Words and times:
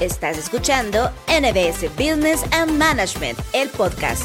Estás 0.00 0.38
escuchando 0.38 1.10
NBS 1.26 1.90
Business 1.96 2.44
and 2.52 2.70
Management, 2.78 3.36
el 3.52 3.68
podcast. 3.68 4.22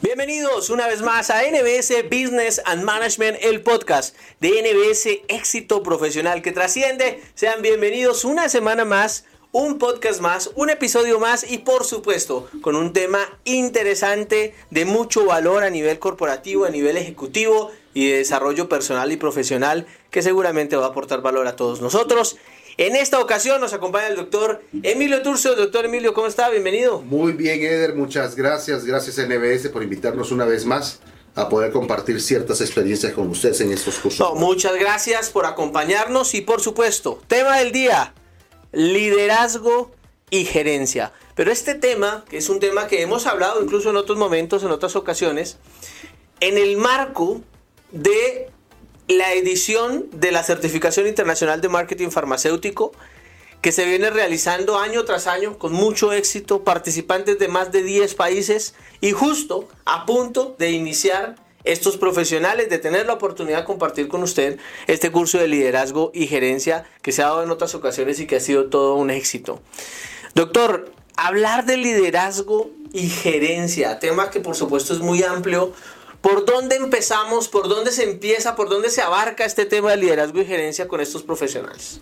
Bienvenidos 0.00 0.70
una 0.70 0.86
vez 0.86 1.02
más 1.02 1.30
a 1.30 1.42
NBS 1.42 2.04
Business 2.04 2.62
and 2.64 2.84
Management, 2.84 3.38
el 3.42 3.60
podcast 3.62 4.16
de 4.38 4.50
NBS 4.62 5.24
Éxito 5.26 5.82
Profesional 5.82 6.42
que 6.42 6.52
trasciende. 6.52 7.20
Sean 7.34 7.60
bienvenidos 7.60 8.24
una 8.24 8.48
semana 8.48 8.84
más, 8.84 9.24
un 9.50 9.78
podcast 9.78 10.20
más, 10.20 10.52
un 10.54 10.70
episodio 10.70 11.18
más 11.18 11.50
y 11.50 11.58
por 11.58 11.82
supuesto 11.82 12.48
con 12.62 12.76
un 12.76 12.92
tema 12.92 13.18
interesante 13.44 14.54
de 14.70 14.84
mucho 14.84 15.26
valor 15.26 15.64
a 15.64 15.70
nivel 15.70 15.98
corporativo, 15.98 16.66
a 16.66 16.70
nivel 16.70 16.96
ejecutivo 16.96 17.72
y 17.94 18.10
de 18.10 18.18
desarrollo 18.18 18.68
personal 18.68 19.10
y 19.10 19.16
profesional 19.16 19.88
que 20.12 20.22
seguramente 20.22 20.76
va 20.76 20.84
a 20.84 20.88
aportar 20.90 21.20
valor 21.20 21.48
a 21.48 21.56
todos 21.56 21.80
nosotros. 21.80 22.36
En 22.78 22.94
esta 22.94 23.20
ocasión 23.20 23.58
nos 23.60 23.72
acompaña 23.72 24.08
el 24.08 24.16
doctor 24.16 24.62
Emilio 24.82 25.22
Turcio. 25.22 25.54
Doctor 25.54 25.86
Emilio, 25.86 26.12
¿cómo 26.12 26.26
está? 26.26 26.50
Bienvenido. 26.50 27.00
Muy 27.00 27.32
bien, 27.32 27.60
Eder, 27.60 27.94
muchas 27.94 28.36
gracias. 28.36 28.84
Gracias 28.84 29.16
NBS 29.16 29.70
por 29.70 29.82
invitarnos 29.82 30.30
una 30.30 30.44
vez 30.44 30.66
más 30.66 31.00
a 31.34 31.48
poder 31.48 31.72
compartir 31.72 32.20
ciertas 32.20 32.60
experiencias 32.60 33.14
con 33.14 33.28
ustedes 33.28 33.62
en 33.62 33.72
estos 33.72 33.98
cursos. 33.98 34.34
muchas 34.34 34.74
gracias 34.78 35.30
por 35.30 35.46
acompañarnos 35.46 36.34
y 36.34 36.42
por 36.42 36.60
supuesto, 36.60 37.20
tema 37.28 37.58
del 37.58 37.72
día, 37.72 38.12
liderazgo 38.72 39.92
y 40.28 40.44
gerencia. 40.44 41.12
Pero 41.34 41.52
este 41.52 41.74
tema, 41.74 42.26
que 42.28 42.38
es 42.38 42.48
un 42.50 42.60
tema 42.60 42.88
que 42.88 43.00
hemos 43.00 43.26
hablado 43.26 43.62
incluso 43.62 43.88
en 43.88 43.96
otros 43.96 44.18
momentos, 44.18 44.62
en 44.62 44.70
otras 44.70 44.96
ocasiones, 44.96 45.56
en 46.40 46.58
el 46.58 46.76
marco 46.76 47.40
de 47.90 48.50
la 49.08 49.32
edición 49.34 50.06
de 50.12 50.32
la 50.32 50.42
Certificación 50.42 51.06
Internacional 51.06 51.60
de 51.60 51.68
Marketing 51.68 52.08
Farmacéutico 52.08 52.92
que 53.62 53.72
se 53.72 53.84
viene 53.84 54.10
realizando 54.10 54.78
año 54.78 55.04
tras 55.04 55.26
año 55.26 55.58
con 55.58 55.72
mucho 55.72 56.12
éxito, 56.12 56.62
participantes 56.62 57.38
de 57.38 57.48
más 57.48 57.72
de 57.72 57.82
10 57.82 58.14
países 58.14 58.74
y 59.00 59.12
justo 59.12 59.68
a 59.84 60.06
punto 60.06 60.54
de 60.58 60.70
iniciar 60.70 61.36
estos 61.64 61.96
profesionales, 61.96 62.70
de 62.70 62.78
tener 62.78 63.06
la 63.06 63.14
oportunidad 63.14 63.58
de 63.58 63.64
compartir 63.64 64.06
con 64.06 64.22
usted 64.22 64.58
este 64.86 65.10
curso 65.10 65.38
de 65.38 65.48
liderazgo 65.48 66.12
y 66.14 66.28
gerencia 66.28 66.84
que 67.02 67.10
se 67.10 67.22
ha 67.22 67.26
dado 67.26 67.42
en 67.42 67.50
otras 67.50 67.74
ocasiones 67.74 68.20
y 68.20 68.26
que 68.26 68.36
ha 68.36 68.40
sido 68.40 68.66
todo 68.66 68.94
un 68.94 69.10
éxito. 69.10 69.60
Doctor, 70.34 70.92
hablar 71.16 71.64
de 71.66 71.76
liderazgo 71.76 72.70
y 72.92 73.08
gerencia, 73.08 73.98
tema 73.98 74.30
que 74.30 74.38
por 74.38 74.54
supuesto 74.54 74.92
es 74.92 75.00
muy 75.00 75.24
amplio, 75.24 75.72
¿Por 76.26 76.44
dónde 76.44 76.74
empezamos? 76.74 77.46
¿Por 77.46 77.68
dónde 77.68 77.92
se 77.92 78.02
empieza? 78.02 78.56
¿Por 78.56 78.68
dónde 78.68 78.90
se 78.90 79.00
abarca 79.00 79.44
este 79.44 79.64
tema 79.64 79.92
de 79.92 79.98
liderazgo 79.98 80.40
y 80.40 80.44
gerencia 80.44 80.88
con 80.88 81.00
estos 81.00 81.22
profesionales? 81.22 82.00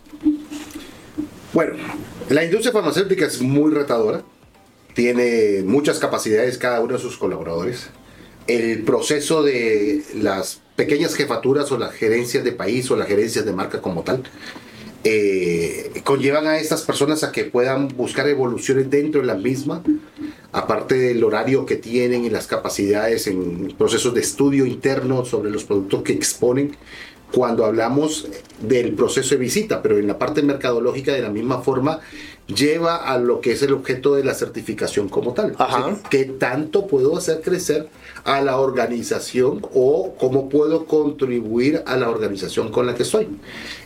Bueno, 1.53 1.75
la 2.31 2.43
industria 2.43 2.73
farmacéutica 2.73 3.27
es 3.27 3.43
muy 3.43 3.71
retadora. 3.71 4.23
Tiene 4.95 5.63
muchas 5.63 5.99
capacidades 5.99 6.57
cada 6.57 6.81
uno 6.81 6.95
de 6.95 7.01
sus 7.01 7.19
colaboradores. 7.19 7.91
El 8.47 8.83
proceso 8.85 9.43
de 9.43 10.03
las 10.15 10.63
pequeñas 10.75 11.15
jefaturas 11.17 11.71
o 11.71 11.77
las 11.77 11.93
gerencias 11.93 12.45
de 12.45 12.53
país 12.53 12.91
o 12.91 12.97
las 12.97 13.09
gerencias 13.09 13.45
de 13.45 13.53
marca 13.53 13.83
como 13.83 14.05
tal 14.05 14.23
eh, 15.05 16.01
conllevan 16.03 16.47
a 16.47 16.57
estas 16.57 16.81
personas 16.81 17.23
a 17.25 17.31
que 17.31 17.45
puedan 17.45 17.89
buscar 17.89 18.27
evoluciones 18.27 18.89
dentro 18.89 19.21
de 19.21 19.27
la 19.27 19.35
misma, 19.35 19.83
aparte 20.55 20.95
del 20.95 21.23
horario 21.25 21.67
que 21.67 21.77
tienen 21.77 22.25
y 22.25 22.31
las 22.31 22.47
capacidades 22.47 23.27
en 23.27 23.75
procesos 23.77 24.15
de 24.15 24.21
estudio 24.21 24.65
interno 24.65 25.25
sobre 25.25 25.51
los 25.51 25.65
productos 25.65 26.03
que 26.03 26.13
exponen, 26.13 26.77
cuando 27.33 27.65
hablamos 27.65 28.29
del 28.61 28.93
proceso 28.93 29.31
de 29.31 29.39
visita, 29.39 29.83
pero 29.83 29.99
en 29.99 30.07
la 30.07 30.17
parte 30.17 30.41
mercadológica 30.43 31.13
de 31.13 31.23
la 31.23 31.31
misma 31.31 31.61
forma 31.63 31.99
lleva 32.47 32.95
a 32.95 33.19
lo 33.19 33.41
que 33.41 33.53
es 33.53 33.63
el 33.63 33.73
objeto 33.73 34.15
de 34.15 34.23
la 34.23 34.35
certificación 34.35 35.09
como 35.09 35.33
tal. 35.33 35.57
¿Qué 36.09 36.27
tanto 36.27 36.87
puedo 36.87 37.17
hacer 37.17 37.41
crecer 37.41 37.89
a 38.23 38.41
la 38.41 38.61
organización 38.61 39.67
o 39.75 40.15
cómo 40.17 40.49
puedo 40.49 40.87
contribuir 40.87 41.83
a 41.87 41.97
la 41.97 42.09
organización 42.09 42.71
con 42.71 42.87
la 42.87 42.95
que 42.95 43.03
estoy? 43.03 43.27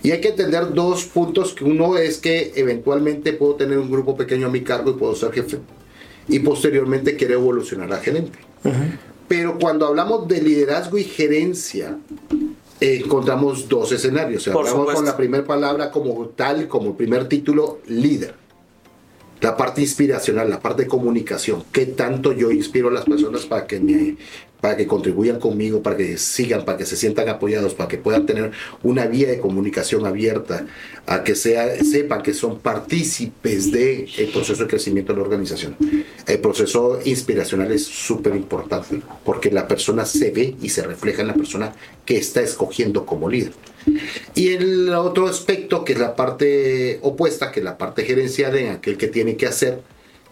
Y 0.03 0.11
hay 0.11 0.21
que 0.21 0.29
entender 0.29 0.75
dos 0.75 1.05
puntos, 1.05 1.56
uno 1.62 1.97
es 1.97 2.19
que 2.19 2.53
eventualmente 2.56 3.33
puedo 3.33 3.55
tener 3.55 3.79
un 3.79 3.91
grupo 3.91 4.15
pequeño 4.15 4.49
a 4.49 4.50
mi 4.50 4.61
cargo 4.61 4.91
y 4.91 4.95
puedo 4.95 5.15
ser 5.15 5.33
jefe 5.33 5.61
y 6.28 6.39
posteriormente 6.41 7.16
quiero 7.16 7.34
evolucionar 7.34 7.93
a 7.93 7.99
gerente. 7.99 8.39
Pero 9.27 9.59
cuando 9.59 9.87
hablamos 9.87 10.27
de 10.28 10.41
liderazgo 10.41 10.99
y 10.99 11.05
gerencia, 11.05 11.99
encontramos 12.81 13.69
dos 13.69 13.93
escenarios. 13.93 14.47
O 14.49 14.59
hablamos 14.59 14.94
con 14.94 15.05
la 15.05 15.17
primera 15.17 15.44
palabra 15.44 15.91
como 15.91 16.27
tal, 16.28 16.69
como 16.69 16.97
primer 16.97 17.28
título, 17.28 17.81
líder. 17.87 18.34
La 19.41 19.56
parte 19.56 19.81
inspiracional, 19.81 20.50
la 20.50 20.61
parte 20.61 20.83
de 20.83 20.88
comunicación. 20.88 21.62
¿Qué 21.71 21.87
tanto 21.87 22.33
yo 22.33 22.50
inspiro 22.50 22.88
a 22.88 22.93
las 22.93 23.05
personas 23.05 23.47
para 23.47 23.67
que 23.67 23.78
me 23.78 24.17
para 24.61 24.77
que 24.77 24.87
contribuyan 24.87 25.39
conmigo, 25.39 25.83
para 25.83 25.97
que 25.97 26.19
sigan, 26.19 26.65
para 26.65 26.79
que 26.79 26.87
se 26.87 26.97
sientan 26.97 27.29
apoyados, 27.29 27.75
para 27.75 27.89
que 27.89 27.99
puedan 27.99 28.27
tener 28.27 28.51
una 28.83 29.07
vía 29.07 29.29
de 29.29 29.39
comunicación 29.39 30.05
abierta, 30.07 30.67
a 31.07 31.23
que 31.23 31.35
sea, 31.35 31.83
sepan 31.85 32.23
que 32.23 32.35
son 32.35 32.59
partícipes 32.59 33.71
del 33.71 34.09
proceso 34.33 34.65
de 34.65 34.69
crecimiento 34.69 35.13
de 35.13 35.19
la 35.19 35.25
organización. 35.25 35.77
El 36.27 36.41
proceso 36.41 36.99
inspiracional 37.05 37.71
es 37.73 37.85
súper 37.85 38.35
importante 38.35 39.01
porque 39.25 39.51
la 39.51 39.69
persona 39.69 40.05
se 40.05 40.31
ve 40.31 40.57
y 40.61 40.69
se 40.71 40.83
refleja 40.83 41.23
en 41.23 41.29
la 41.29 41.35
persona 41.35 41.73
que 42.05 42.17
está 42.17 42.41
escogiendo 42.41 43.07
como 43.07 43.29
líder. 43.29 43.53
Y 44.35 44.49
el 44.49 44.93
otro 44.95 45.29
aspecto, 45.29 45.85
que 45.85 45.95
es 45.95 45.99
la 45.99 46.17
parte 46.17 46.99
opuesta, 47.03 47.53
que 47.53 47.61
es 47.61 47.65
la 47.65 47.79
parte 47.79 48.05
gerencial 48.05 48.57
en 48.57 48.73
aquel 48.73 48.97
que 48.97 49.09
tiene 49.09 49.37
que 49.37 49.47
hacer, 49.47 49.81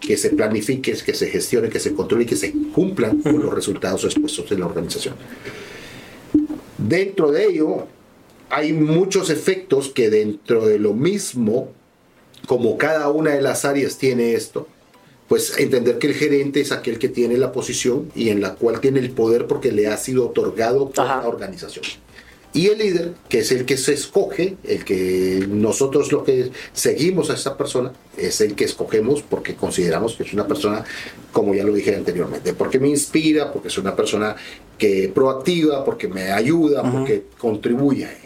que 0.07 0.17
se 0.17 0.31
planifique, 0.31 0.93
que 0.93 1.15
se 1.15 1.27
gestione, 1.27 1.69
que 1.69 1.81
se 1.81 1.93
controle 1.93 2.25
y 2.25 2.27
que 2.27 2.37
se 2.37 2.53
cumplan 2.73 3.21
con 3.21 3.41
los 3.41 3.53
resultados 3.53 4.05
expuestos 4.05 4.51
en 4.53 4.61
la 4.61 4.67
organización. 4.67 5.17
Dentro 6.79 7.33
de 7.33 7.47
ello, 7.47 7.87
hay 8.49 8.73
muchos 8.73 9.31
efectos 9.31 9.89
que 9.89 10.09
dentro 10.09 10.65
de 10.65 10.79
lo 10.79 10.95
mismo, 10.95 11.73
como 12.47 12.79
cada 12.79 13.09
una 13.11 13.33
de 13.33 13.43
las 13.43 13.65
áreas 13.65 13.99
tiene 13.99 14.35
esto, 14.35 14.69
pues 15.27 15.59
entender 15.59 15.99
que 15.99 16.07
el 16.07 16.15
gerente 16.15 16.61
es 16.61 16.71
aquel 16.71 17.01
que 17.01 17.09
tiene 17.09 17.37
la 17.37 17.51
posición 17.51 18.13
y 18.15 18.29
en 18.29 18.41
la 18.41 18.55
cual 18.55 18.81
tiene 18.81 19.01
el 19.01 19.11
poder 19.11 19.49
porque 19.49 19.73
le 19.73 19.89
ha 19.89 19.97
sido 19.97 20.27
otorgado 20.27 20.91
por 20.91 21.05
la 21.05 21.27
organización. 21.27 21.85
Y 22.53 22.69
el 22.69 22.79
líder, 22.79 23.13
que 23.29 23.41
es 23.41 23.53
el 23.53 23.67
que 23.67 23.77
se 23.77 23.93
escoge, 23.93 24.57
el 24.65 24.85
que 24.85 25.47
nosotros 25.49 26.11
lo 26.11 26.25
que 26.25 26.51
seguimos 26.73 27.29
a 27.29 27.35
esa 27.35 27.57
persona, 27.57 27.93
es 28.17 28.41
el 28.41 28.55
que 28.55 28.65
escogemos 28.65 29.23
porque 29.23 29.55
consideramos 29.55 30.15
que 30.15 30.23
es 30.23 30.33
una 30.33 30.47
persona, 30.47 30.83
como 31.33 31.55
ya 31.55 31.65
lo 31.65 31.75
dije 31.75 31.95
anteriormente, 31.95 32.55
porque 32.55 32.79
me 32.79 32.89
inspira, 32.89 33.53
porque 33.53 33.69
es 33.69 33.77
una 33.77 33.95
persona 33.95 34.37
que 34.79 35.11
proactiva, 35.15 35.85
porque 35.85 36.09
me 36.09 36.33
ayuda, 36.33 36.83
porque 36.91 37.25
contribuye 37.37 38.07
a 38.07 38.13
él. 38.13 38.19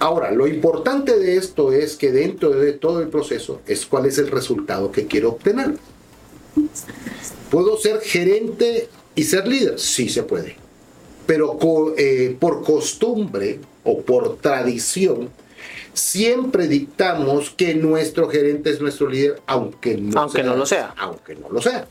Ahora, 0.00 0.30
lo 0.32 0.46
importante 0.46 1.18
de 1.18 1.36
esto 1.36 1.72
es 1.72 1.96
que 1.96 2.12
dentro 2.12 2.50
de 2.50 2.72
todo 2.72 3.00
el 3.00 3.08
proceso 3.08 3.62
es 3.66 3.86
cuál 3.86 4.06
es 4.06 4.18
el 4.18 4.28
resultado 4.28 4.92
que 4.92 5.06
quiero 5.06 5.30
obtener. 5.30 5.76
¿Puedo 7.50 7.78
ser 7.78 8.00
gerente 8.00 8.88
y 9.14 9.24
ser 9.24 9.48
líder? 9.48 9.78
Sí 9.78 10.08
se 10.08 10.22
puede 10.22 10.59
pero 11.30 11.56
eh, 11.96 12.34
por 12.40 12.64
costumbre 12.64 13.60
o 13.84 14.00
por 14.02 14.38
tradición, 14.38 15.28
siempre 15.92 16.66
dictamos 16.66 17.50
que 17.50 17.72
nuestro 17.76 18.28
gerente 18.28 18.70
es 18.70 18.80
nuestro 18.80 19.08
líder, 19.08 19.40
aunque 19.46 19.96
no, 19.96 20.22
aunque 20.22 20.42
no 20.42 20.56
lo 20.56 20.66
sea. 20.66 20.92
Aunque 20.98 21.36
no 21.36 21.48
lo 21.48 21.62
sea. 21.62 21.86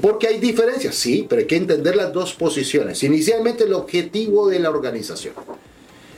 Porque 0.00 0.28
hay 0.28 0.38
diferencias, 0.38 0.94
sí, 0.94 1.26
pero 1.28 1.40
hay 1.40 1.46
que 1.46 1.56
entender 1.56 1.96
las 1.96 2.14
dos 2.14 2.32
posiciones. 2.32 3.02
Inicialmente 3.02 3.64
el 3.64 3.74
objetivo 3.74 4.48
de 4.48 4.58
la 4.58 4.70
organización. 4.70 5.34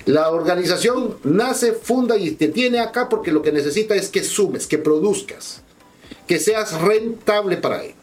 La 0.07 0.31
organización 0.31 1.17
nace, 1.25 1.73
funda 1.73 2.17
y 2.17 2.31
te 2.31 2.47
tiene 2.47 2.79
acá 2.79 3.09
porque 3.09 3.33
lo 3.33 3.43
que 3.43 3.51
necesita 3.51 3.97
es 3.97 4.11
que 4.11 4.23
sumes, 4.23 4.69
que 4.69 4.79
produzcas, 4.79 5.63
que 6.29 6.39
seas 6.39 6.81
rentable 6.83 7.57
para 7.57 7.83
él. 7.83 7.95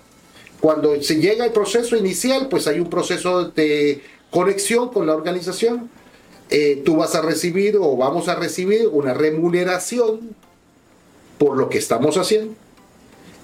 Cuando 0.59 1.01
se 1.01 1.17
llega 1.21 1.43
al 1.45 1.53
proceso 1.53 1.95
inicial, 1.95 2.49
pues 2.49 2.67
hay 2.67 2.79
un 2.79 2.89
proceso 2.89 3.45
de 3.49 4.01
conexión 4.35 4.89
con 4.89 5.07
la 5.07 5.15
organización, 5.15 5.89
eh, 6.49 6.81
tú 6.83 6.97
vas 6.97 7.15
a 7.15 7.21
recibir 7.21 7.77
o 7.79 7.95
vamos 7.95 8.27
a 8.27 8.35
recibir 8.35 8.85
una 8.91 9.13
remuneración 9.13 10.35
por 11.37 11.55
lo 11.55 11.69
que 11.69 11.77
estamos 11.77 12.17
haciendo. 12.17 12.53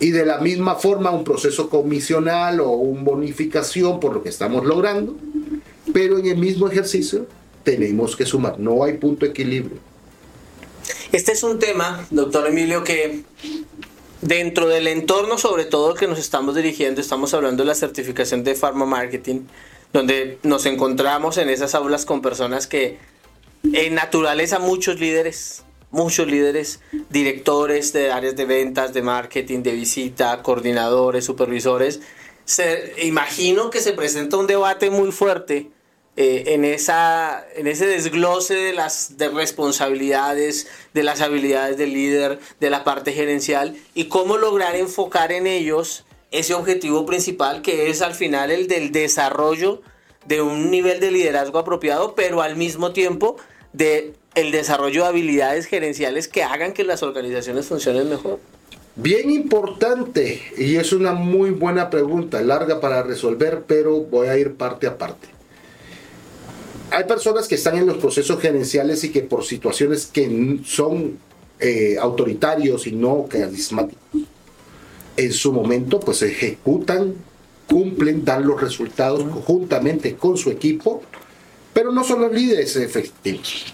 Y 0.01 0.11
de 0.11 0.25
la 0.25 0.39
misma 0.39 0.75
forma 0.75 1.11
un 1.11 1.23
proceso 1.23 1.69
comisional 1.69 2.59
o 2.59 2.71
una 2.71 3.03
bonificación 3.03 4.01
por 4.01 4.13
lo 4.13 4.21
que 4.21 4.27
estamos 4.27 4.65
logrando. 4.65 5.15
Pero 5.93 6.17
en 6.17 6.25
el 6.25 6.35
mismo 6.35 6.67
ejercicio 6.67 7.25
tenemos 7.63 8.17
que 8.17 8.25
sumar, 8.25 8.59
no 8.59 8.83
hay 8.83 8.97
punto 8.97 9.25
de 9.25 9.31
equilibrio. 9.31 9.77
Este 11.13 11.31
es 11.31 11.43
un 11.43 11.57
tema, 11.57 12.05
doctor 12.09 12.47
Emilio, 12.47 12.83
que 12.83 13.23
dentro 14.21 14.67
del 14.67 14.87
entorno 14.87 15.37
sobre 15.37 15.63
todo 15.63 15.93
que 15.93 16.09
nos 16.09 16.19
estamos 16.19 16.53
dirigiendo, 16.53 16.99
estamos 16.99 17.33
hablando 17.33 17.63
de 17.63 17.67
la 17.67 17.75
certificación 17.75 18.43
de 18.43 18.55
Pharma 18.55 18.85
Marketing, 18.85 19.43
donde 19.93 20.39
nos 20.43 20.65
encontramos 20.65 21.37
en 21.37 21.49
esas 21.49 21.75
aulas 21.75 22.05
con 22.05 22.21
personas 22.21 22.67
que 22.67 22.97
en 23.73 23.95
naturaleza 23.95 24.59
muchos 24.59 24.99
líderes 24.99 25.63
muchos 25.91 26.27
líderes, 26.27 26.79
directores 27.09 27.93
de 27.93 28.11
áreas 28.11 28.35
de 28.35 28.45
ventas, 28.45 28.93
de 28.93 29.01
marketing, 29.01 29.61
de 29.61 29.73
visita, 29.73 30.41
coordinadores, 30.41 31.25
supervisores. 31.25 31.99
Se, 32.45 32.93
imagino 33.03 33.69
que 33.69 33.81
se 33.81 33.93
presenta 33.93 34.37
un 34.37 34.47
debate 34.47 34.89
muy 34.89 35.11
fuerte 35.11 35.69
eh, 36.17 36.43
en, 36.47 36.65
esa, 36.65 37.45
en 37.55 37.67
ese 37.67 37.85
desglose 37.85 38.55
de 38.55 38.73
las 38.73 39.17
de 39.17 39.29
responsabilidades, 39.29 40.67
de 40.93 41.03
las 41.03 41.21
habilidades 41.21 41.77
del 41.77 41.93
líder, 41.93 42.39
de 42.59 42.69
la 42.69 42.83
parte 42.83 43.13
gerencial 43.13 43.77
y 43.93 44.05
cómo 44.05 44.37
lograr 44.37 44.75
enfocar 44.75 45.31
en 45.31 45.45
ellos 45.45 46.05
ese 46.31 46.53
objetivo 46.53 47.05
principal 47.05 47.61
que 47.61 47.89
es 47.89 48.01
al 48.01 48.13
final 48.13 48.51
el 48.51 48.67
del 48.67 48.91
desarrollo 48.91 49.81
de 50.25 50.41
un 50.41 50.71
nivel 50.71 50.99
de 50.99 51.11
liderazgo 51.11 51.59
apropiado, 51.59 52.15
pero 52.15 52.41
al 52.41 52.55
mismo 52.55 52.93
tiempo 52.93 53.37
de 53.73 54.13
el 54.35 54.51
desarrollo 54.51 55.03
de 55.03 55.09
habilidades 55.09 55.65
gerenciales 55.65 56.27
que 56.27 56.43
hagan 56.43 56.73
que 56.73 56.83
las 56.83 57.03
organizaciones 57.03 57.65
funcionen 57.65 58.09
mejor. 58.09 58.39
Bien 58.95 59.29
importante, 59.29 60.41
y 60.57 60.75
es 60.75 60.93
una 60.93 61.13
muy 61.13 61.51
buena 61.51 61.89
pregunta, 61.89 62.41
larga 62.41 62.79
para 62.81 63.03
resolver, 63.03 63.63
pero 63.67 64.01
voy 64.01 64.27
a 64.27 64.37
ir 64.37 64.55
parte 64.55 64.87
a 64.87 64.97
parte 64.97 65.27
hay 66.91 67.05
personas 67.05 67.47
que 67.47 67.55
están 67.55 67.77
en 67.77 67.85
los 67.85 67.97
procesos 67.97 68.39
gerenciales 68.39 69.03
y 69.05 69.11
que 69.11 69.21
por 69.21 69.45
situaciones 69.45 70.05
que 70.05 70.59
son 70.65 71.17
eh, 71.59 71.95
autoritarios 71.99 72.85
y 72.85 72.91
no 72.91 73.25
carismáticos, 73.29 74.03
en 75.25 75.33
su 75.33 75.53
momento 75.53 75.99
pues 75.99 76.21
ejecutan, 76.21 77.15
cumplen, 77.67 78.25
dan 78.25 78.45
los 78.45 78.59
resultados 78.59 79.23
conjuntamente 79.23 80.15
con 80.15 80.37
su 80.37 80.49
equipo, 80.49 81.03
pero 81.73 81.91
no 81.91 82.03
son 82.03 82.21
los 82.21 82.33
líderes 82.33 82.75
efectivos. 82.75 83.73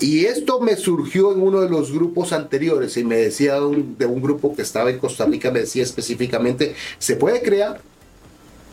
Y 0.00 0.24
esto 0.24 0.60
me 0.60 0.76
surgió 0.76 1.32
en 1.32 1.42
uno 1.42 1.60
de 1.60 1.68
los 1.68 1.92
grupos 1.92 2.32
anteriores 2.32 2.96
y 2.96 3.04
me 3.04 3.16
decía 3.16 3.54
de 3.54 3.66
un, 3.66 3.98
de 3.98 4.06
un 4.06 4.22
grupo 4.22 4.56
que 4.56 4.62
estaba 4.62 4.90
en 4.90 4.98
Costa 4.98 5.26
Rica, 5.26 5.50
me 5.50 5.60
decía 5.60 5.82
específicamente, 5.82 6.74
¿se 6.98 7.16
puede 7.16 7.42
crear? 7.42 7.80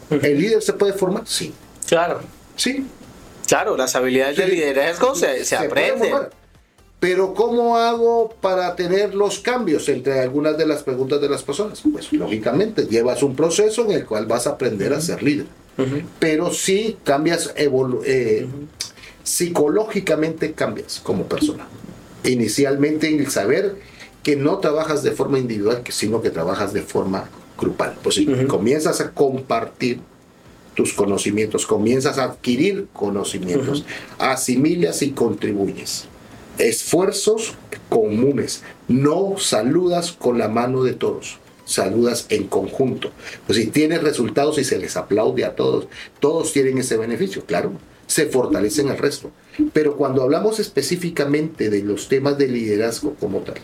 ¿El 0.10 0.40
líder 0.40 0.62
se 0.62 0.74
puede 0.74 0.94
formar? 0.94 1.24
Sí. 1.26 1.54
Claro. 1.86 2.22
Sí, 2.56 2.86
Claro, 3.52 3.76
las 3.76 3.94
habilidades 3.98 4.38
de 4.38 4.48
liderazgo 4.48 5.14
se, 5.14 5.44
se, 5.44 5.58
aprenden. 5.58 6.14
Pero 7.02 7.34
¿cómo 7.34 7.78
hago 7.78 8.30
para 8.42 8.76
tener 8.76 9.16
los 9.16 9.40
cambios 9.40 9.90
entre 9.90 10.20
algunas 10.20 10.56
de 10.56 10.68
las 10.68 10.84
preguntas 10.84 11.20
de 11.20 11.30
las 11.30 11.42
personas? 11.42 11.82
Pues 11.92 12.14
lógicamente 12.14 12.86
llevas 12.86 13.24
un 13.24 13.36
proceso 13.36 13.84
en 13.86 13.94
el 13.94 14.06
cual 14.06 14.28
vas 14.28 14.46
a 14.46 14.52
aprender 14.52 14.94
a 14.94 15.02
ser 15.02 15.24
líder. 15.24 15.48
Pero 16.20 16.54
sí 16.54 16.98
cambias, 17.04 17.56
eh, 17.56 18.48
psicológicamente 19.24 20.52
cambias 20.54 21.02
como 21.04 21.24
persona. 21.24 21.68
Inicialmente 22.24 23.10
en 23.10 23.20
el 23.20 23.32
saber 23.32 23.78
que 24.22 24.36
no 24.36 24.60
trabajas 24.60 25.02
de 25.02 25.10
forma 25.10 25.40
individual, 25.40 25.82
sino 25.90 26.22
que 26.22 26.30
trabajas 26.30 26.72
de 26.72 26.84
forma 26.84 27.32
grupal. 27.60 27.96
Pues 28.04 28.14
si 28.14 28.28
comienzas 28.46 29.02
a 29.02 29.10
compartir 29.10 30.02
tus 30.76 30.94
conocimientos, 30.94 31.66
comienzas 31.66 32.20
a 32.20 32.26
adquirir 32.26 32.90
conocimientos, 32.94 33.86
asimilas 34.20 35.02
y 35.02 35.14
contribuyes. 35.14 36.11
Esfuerzos 36.62 37.56
comunes, 37.90 38.62
no 38.88 39.34
saludas 39.40 40.12
con 40.12 40.38
la 40.38 40.48
mano 40.48 40.84
de 40.84 40.94
todos, 40.94 41.40
saludas 41.66 42.28
en 42.30 42.46
conjunto. 42.46 43.10
Pues 43.48 43.58
si 43.58 43.66
tienes 43.66 44.04
resultados 44.04 44.60
y 44.60 44.64
se 44.64 44.78
les 44.78 44.96
aplaude 44.96 45.44
a 45.44 45.56
todos, 45.56 45.88
todos 46.20 46.54
tienen 46.54 46.78
ese 46.78 46.98
beneficio, 46.98 47.44
claro, 47.48 47.72
se 48.06 48.28
fortalecen 48.28 48.90
el 48.90 49.00
resto. 49.00 49.32
Pero 49.74 49.98
cuando 49.98 50.22
hablamos 50.22 50.60
específicamente 50.60 51.72
de 51.72 51.82
los 51.82 52.08
temas 52.08 52.38
de 52.38 52.48
liderazgo 52.48 53.16
como 53.16 53.40
tal, 53.40 53.58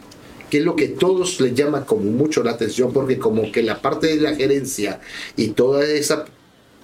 que 0.50 0.58
es 0.58 0.66
lo 0.66 0.76
que 0.76 0.88
todos 0.88 1.40
les 1.40 1.54
llama 1.54 1.86
como 1.86 2.10
mucho 2.10 2.42
la 2.42 2.54
atención, 2.54 2.92
porque 2.94 3.20
como 3.20 3.52
que 3.52 3.62
la 3.62 3.80
parte 3.80 4.08
de 4.08 4.18
la 4.18 4.34
gerencia 4.34 5.02
y 5.36 5.50
toda 5.50 5.86
esa 5.86 6.26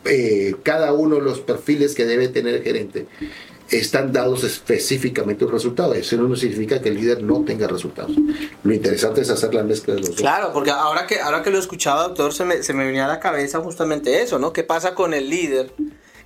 eh, 0.06 0.56
cada 0.64 0.92
uno 0.92 1.16
de 1.16 1.22
los 1.22 1.40
perfiles 1.40 1.96
que 1.96 2.06
debe 2.06 2.28
tener 2.28 2.56
el 2.56 2.64
gerente 2.64 3.08
están 3.70 4.12
dados 4.12 4.44
específicamente 4.44 5.46
un 5.46 5.52
resultado. 5.52 5.94
Eso 5.94 6.18
no 6.18 6.36
significa 6.36 6.82
que 6.82 6.90
el 6.90 6.96
líder 6.96 7.24
no 7.24 7.44
tenga 7.44 7.68
resultados. 7.68 8.12
Lo 8.64 8.74
interesante 8.74 9.22
es 9.22 9.30
hacer 9.30 9.54
la 9.54 9.64
mezcla 9.64 9.96
de 9.96 10.02
los 10.02 10.10
dos. 10.10 10.20
Claro, 10.20 10.52
porque 10.54 10.72
ahora 10.72 11.08
que, 11.08 11.20
ahora 11.20 11.42
que 11.42 11.50
lo 11.50 11.58
escuchaba, 11.58 12.04
doctor, 12.04 12.34
se 12.34 12.46
me, 12.46 12.64
se 12.64 12.74
me 12.74 12.86
venía 12.86 13.06
a 13.06 13.08
la 13.08 13.20
cabeza 13.20 13.60
justamente 13.62 14.22
eso, 14.22 14.40
¿no? 14.40 14.54
¿Qué 14.54 14.64
pasa 14.64 14.94
con 14.94 15.14
el 15.14 15.30
líder 15.30 15.72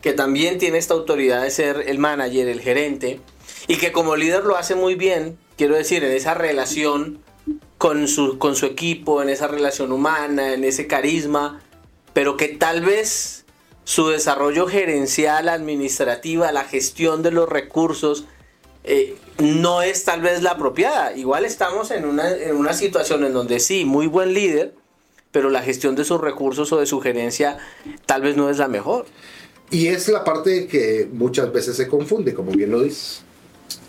que 0.01 0.13
también 0.13 0.57
tiene 0.57 0.77
esta 0.77 0.93
autoridad 0.93 1.43
de 1.43 1.51
ser 1.51 1.83
el 1.87 1.99
manager, 1.99 2.47
el 2.47 2.61
gerente, 2.61 3.19
y 3.67 3.77
que 3.77 3.91
como 3.91 4.15
líder 4.15 4.43
lo 4.43 4.55
hace 4.55 4.75
muy 4.75 4.95
bien, 4.95 5.37
quiero 5.57 5.75
decir, 5.75 6.03
en 6.03 6.11
esa 6.11 6.33
relación 6.33 7.19
con 7.77 8.07
su, 8.07 8.37
con 8.37 8.55
su 8.55 8.65
equipo, 8.65 9.21
en 9.21 9.29
esa 9.29 9.47
relación 9.47 9.91
humana, 9.91 10.53
en 10.53 10.63
ese 10.63 10.87
carisma, 10.87 11.61
pero 12.13 12.37
que 12.37 12.47
tal 12.47 12.81
vez 12.81 13.36
su 13.87 14.09
desarrollo 14.09 14.67
gerencial, 14.67 15.47
administrativa, 15.47 16.51
la 16.51 16.65
gestión 16.65 17.23
de 17.23 17.31
los 17.31 17.47
recursos, 17.47 18.25
eh, 18.83 19.15
no 19.39 19.81
es 19.81 20.03
tal 20.03 20.19
vez 20.19 20.43
la 20.43 20.51
apropiada. 20.51 21.15
Igual 21.15 21.45
estamos 21.45 21.91
en 21.91 22.03
una, 22.03 22.29
en 22.29 22.57
una 22.57 22.73
situación 22.73 23.23
en 23.23 23.31
donde 23.31 23.61
sí, 23.61 23.85
muy 23.85 24.07
buen 24.07 24.33
líder, 24.33 24.73
pero 25.31 25.49
la 25.49 25.61
gestión 25.61 25.95
de 25.95 26.03
sus 26.03 26.19
recursos 26.19 26.69
o 26.73 26.79
de 26.81 26.85
su 26.85 26.99
gerencia 26.99 27.59
tal 28.05 28.23
vez 28.23 28.35
no 28.35 28.49
es 28.49 28.57
la 28.57 28.67
mejor. 28.67 29.05
Y 29.71 29.87
es 29.87 30.09
la 30.09 30.25
parte 30.25 30.67
que 30.67 31.07
muchas 31.09 31.53
veces 31.53 31.77
se 31.77 31.87
confunde, 31.87 32.33
como 32.33 32.51
bien 32.51 32.71
lo 32.71 32.81
dices. 32.81 33.23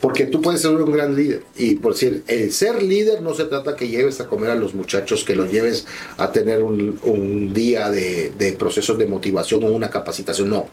Porque 0.00 0.26
tú 0.26 0.40
puedes 0.40 0.60
ser 0.60 0.70
un 0.70 0.92
gran 0.92 1.16
líder. 1.16 1.42
Y 1.56 1.76
por 1.76 1.94
decir, 1.94 2.22
el 2.28 2.52
ser 2.52 2.82
líder 2.82 3.20
no 3.20 3.34
se 3.34 3.44
trata 3.44 3.74
que 3.74 3.88
lleves 3.88 4.20
a 4.20 4.28
comer 4.28 4.50
a 4.50 4.54
los 4.54 4.74
muchachos, 4.74 5.24
que 5.24 5.34
los 5.34 5.50
lleves 5.50 5.86
a 6.16 6.30
tener 6.30 6.62
un, 6.62 7.52
día 7.52 7.90
de, 7.90 8.32
de, 8.38 8.52
procesos 8.52 8.96
de 8.98 9.06
motivación 9.06 9.64
o 9.64 9.68
una 9.68 9.90
capacitación. 9.90 10.50
No. 10.50 10.66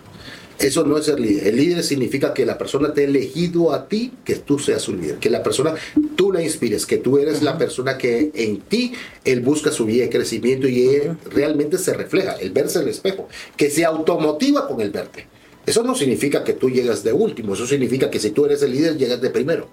Eso 0.59 0.85
no 0.85 0.97
es 0.97 1.05
ser 1.05 1.19
líder. 1.19 1.47
El 1.47 1.57
líder 1.57 1.83
significa 1.83 2.33
que 2.33 2.45
la 2.45 2.57
persona 2.57 2.93
te 2.93 3.01
ha 3.01 3.03
elegido 3.05 3.73
a 3.73 3.87
ti 3.89 4.13
que 4.23 4.35
tú 4.35 4.57
seas 4.59 4.83
su 4.83 4.95
líder. 4.95 5.17
Que 5.17 5.29
la 5.29 5.43
persona 5.43 5.73
tú 6.15 6.31
la 6.31 6.41
inspires, 6.41 6.85
que 6.85 6.97
tú 6.97 7.17
eres 7.17 7.41
la 7.41 7.57
persona 7.57 7.97
que 7.97 8.31
en 8.33 8.61
ti 8.61 8.93
él 9.25 9.41
busca 9.41 9.71
su 9.71 9.85
vida 9.85 10.03
de 10.03 10.09
crecimiento 10.09 10.67
y 10.67 10.87
él 10.87 11.17
realmente 11.29 11.77
se 11.77 11.93
refleja, 11.93 12.33
el 12.33 12.51
verse 12.51 12.77
en 12.77 12.83
el 12.85 12.89
espejo, 12.91 13.27
que 13.57 13.69
se 13.69 13.83
automotiva 13.83 14.67
con 14.67 14.79
el 14.81 14.91
verte. 14.91 15.27
Eso 15.65 15.83
no 15.83 15.95
significa 15.95 16.43
que 16.43 16.53
tú 16.53 16.69
llegas 16.69 17.03
de 17.03 17.11
último, 17.11 17.55
eso 17.55 17.65
significa 17.65 18.09
que 18.09 18.19
si 18.19 18.31
tú 18.31 18.45
eres 18.45 18.61
el 18.61 18.71
líder, 18.71 18.97
llegas 18.97 19.19
de 19.19 19.31
primero. 19.31 19.67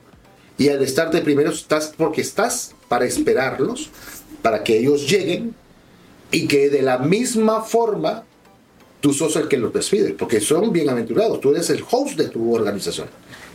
Y 0.56 0.68
al 0.68 0.82
estar 0.82 1.10
de 1.10 1.20
primero 1.20 1.50
estás 1.50 1.92
porque 1.96 2.22
estás 2.22 2.74
para 2.88 3.04
esperarlos, 3.04 3.90
para 4.40 4.64
que 4.64 4.78
ellos 4.78 5.08
lleguen 5.08 5.54
y 6.30 6.46
que 6.46 6.70
de 6.70 6.82
la 6.82 6.98
misma 6.98 7.62
forma 7.62 8.24
tú 9.00 9.12
sos 9.12 9.36
el 9.36 9.48
que 9.48 9.58
los 9.58 9.72
despide, 9.72 10.14
porque 10.14 10.40
son 10.40 10.72
bienaventurados, 10.72 11.40
tú 11.40 11.50
eres 11.50 11.68
el 11.70 11.84
host 11.90 12.16
de 12.16 12.28
tu 12.28 12.54
organización, 12.54 13.08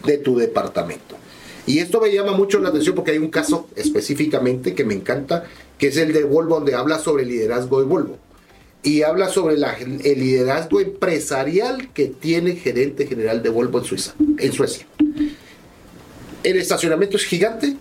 de 0.05 0.17
tu 0.17 0.38
departamento. 0.38 1.15
Y 1.65 1.79
esto 1.79 2.00
me 2.00 2.13
llama 2.13 2.33
mucho 2.33 2.59
la 2.59 2.69
atención 2.69 2.95
porque 2.95 3.12
hay 3.12 3.17
un 3.17 3.29
caso 3.29 3.67
específicamente 3.75 4.75
que 4.75 4.85
me 4.85 4.93
encanta, 4.93 5.45
que 5.77 5.88
es 5.88 5.97
el 5.97 6.13
de 6.13 6.23
Volvo, 6.23 6.55
donde 6.55 6.75
habla 6.75 7.00
sobre 7.00 7.25
liderazgo 7.25 7.79
de 7.79 7.85
Volvo 7.85 8.26
y 8.84 9.01
habla 9.01 9.29
sobre 9.29 9.55
el 9.55 10.19
liderazgo 10.19 10.79
empresarial 10.79 11.89
que 11.93 12.07
tiene 12.07 12.55
gerente 12.55 13.07
general 13.07 13.43
de 13.43 13.50
Volvo 13.50 13.79
en 13.79 13.86
Suiza, 13.86 14.13
en 14.38 14.53
Suecia. 14.53 14.86
El 16.43 16.57
estacionamiento 16.57 17.17
es 17.17 17.25
gigante 17.25 17.75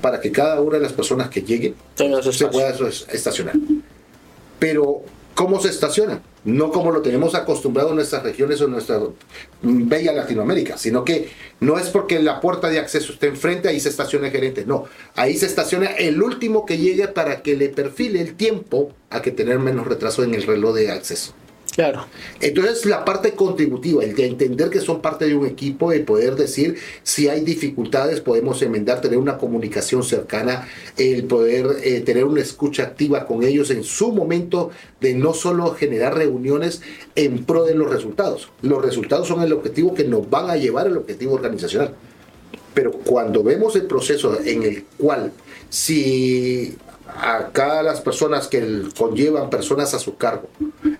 para 0.00 0.20
que 0.20 0.32
cada 0.32 0.60
una 0.60 0.78
de 0.78 0.82
las 0.82 0.92
personas 0.92 1.28
que 1.28 1.42
lleguen 1.42 1.74
se 2.32 2.46
pueda 2.46 2.74
estacionar. 3.12 3.54
Pero 4.58 5.02
¿cómo 5.40 5.58
se 5.58 5.70
estaciona? 5.70 6.20
no 6.44 6.70
como 6.70 6.90
lo 6.90 7.02
tenemos 7.02 7.34
acostumbrado 7.34 7.90
en 7.90 7.96
nuestras 7.96 8.22
regiones 8.22 8.60
o 8.60 8.64
en 8.64 8.72
nuestra 8.72 8.98
bella 9.62 10.12
Latinoamérica, 10.12 10.78
sino 10.78 11.04
que 11.04 11.30
no 11.60 11.78
es 11.78 11.88
porque 11.88 12.18
la 12.18 12.40
puerta 12.40 12.68
de 12.68 12.78
acceso 12.78 13.12
esté 13.12 13.28
enfrente, 13.28 13.68
ahí 13.68 13.80
se 13.80 13.90
estaciona 13.90 14.26
el 14.26 14.32
gerente, 14.32 14.64
no, 14.66 14.84
ahí 15.16 15.36
se 15.36 15.46
estaciona 15.46 15.86
el 15.86 16.22
último 16.22 16.64
que 16.64 16.78
llegue 16.78 17.08
para 17.08 17.42
que 17.42 17.56
le 17.56 17.68
perfile 17.68 18.20
el 18.20 18.34
tiempo 18.34 18.92
a 19.10 19.20
que 19.22 19.30
tener 19.30 19.58
menos 19.58 19.86
retraso 19.86 20.22
en 20.22 20.34
el 20.34 20.44
reloj 20.44 20.74
de 20.74 20.90
acceso. 20.90 21.34
Claro. 21.74 22.06
Entonces 22.40 22.84
la 22.84 23.04
parte 23.04 23.32
contributiva, 23.32 24.02
el 24.02 24.14
de 24.16 24.26
entender 24.26 24.70
que 24.70 24.80
son 24.80 25.00
parte 25.00 25.26
de 25.26 25.36
un 25.36 25.46
equipo, 25.46 25.90
de 25.90 26.00
poder 26.00 26.34
decir 26.34 26.76
si 27.02 27.28
hay 27.28 27.42
dificultades 27.42 28.20
podemos 28.20 28.60
enmendar, 28.62 29.00
tener 29.00 29.18
una 29.18 29.38
comunicación 29.38 30.02
cercana, 30.02 30.68
el 30.96 31.24
poder 31.24 31.66
eh, 31.84 32.00
tener 32.00 32.24
una 32.24 32.40
escucha 32.40 32.82
activa 32.82 33.26
con 33.26 33.44
ellos 33.44 33.70
en 33.70 33.84
su 33.84 34.12
momento 34.12 34.70
de 35.00 35.14
no 35.14 35.32
solo 35.32 35.74
generar 35.74 36.16
reuniones 36.16 36.82
en 37.14 37.44
pro 37.44 37.64
de 37.64 37.74
los 37.74 37.90
resultados. 37.90 38.50
Los 38.62 38.84
resultados 38.84 39.28
son 39.28 39.42
el 39.42 39.52
objetivo 39.52 39.94
que 39.94 40.04
nos 40.04 40.28
van 40.28 40.50
a 40.50 40.56
llevar 40.56 40.86
al 40.86 40.96
objetivo 40.96 41.34
organizacional. 41.34 41.94
Pero 42.74 42.92
cuando 42.92 43.42
vemos 43.42 43.76
el 43.76 43.86
proceso 43.86 44.38
en 44.44 44.62
el 44.62 44.84
cual 44.96 45.32
si 45.68 46.76
a 47.06 47.48
cada 47.52 47.82
las 47.82 48.00
personas 48.00 48.48
que 48.48 48.82
conllevan 48.96 49.50
personas 49.50 49.94
a 49.94 49.98
su 49.98 50.16
cargo 50.16 50.48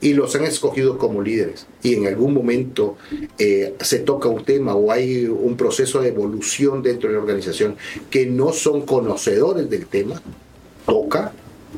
y 0.01 0.15
los 0.15 0.35
han 0.35 0.45
escogido 0.45 0.99
como 0.99 1.23
líderes. 1.23 1.67
Y 1.83 1.95
en 1.95 2.07
algún 2.07 2.35
momento 2.35 2.97
eh, 3.39 3.75
se 3.81 3.99
toca 4.01 4.29
un 4.29 4.45
tema 4.45 4.75
o 4.75 4.91
hay 4.91 5.27
un 5.27 5.57
proceso 5.57 6.01
de 6.01 6.09
evolución 6.09 6.83
dentro 6.83 7.09
de 7.09 7.17
la 7.17 7.21
organización 7.21 7.77
que 8.11 8.27
no 8.27 8.53
son 8.53 8.83
conocedores 8.83 9.69
del 9.69 9.87
tema, 9.87 10.21
toca 10.87 11.33